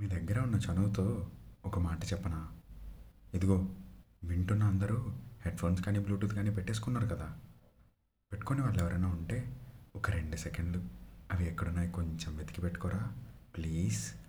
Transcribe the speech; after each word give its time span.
మీ 0.00 0.08
దగ్గర 0.08 0.40
ఉన్న 0.40 0.54
చనువుతో 0.54 1.30
ఒక 1.64 1.78
మాట 1.78 2.04
చెప్పనా? 2.04 2.48
ఇదిగో 3.34 3.74
వింటున్న 4.24 4.64
అందరూ 4.64 5.12
హెడ్ఫోన్స్ 5.46 5.82
కానీ 5.82 5.98
బ్లూటూత్ 5.98 6.34
కానీ 6.34 6.50
పెట్టేసుకున్నారు 6.50 7.06
కదా. 7.06 7.34
పెట్టుకునే 8.32 8.60
వాళ్ళు 8.60 8.78
ఎవరైనా 8.78 9.08
ఉంటే 9.08 9.60
ఒక 9.96 10.10
రెండు 10.10 10.36
సెకండ్లు 10.36 10.82
అవి 11.32 11.46
ఎక్కడున్నాయి 11.46 11.90
కొంచెం 11.90 12.36
వెతికి 12.36 12.60
పెట్టుకోరా 12.60 13.12
ప్లీజ్. 13.56 14.21